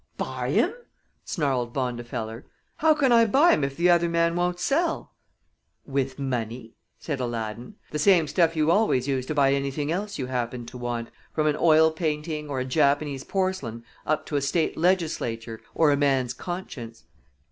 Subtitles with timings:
[0.17, 0.73] "Buy 'em?"
[1.23, 2.45] snarled Bondifeller.
[2.77, 5.13] "How can I buy 'em if the other man won't sell?"
[5.85, 10.25] "With money," said Aladdin; "the same stuff you always use to buy anything else you
[10.25, 14.75] happen to want, from an oil painting or a Japanese porcelain up to a State
[14.75, 17.03] legislature or a man's conscience."